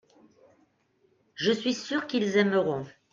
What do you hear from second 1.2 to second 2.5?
Je suis sûr qu’ils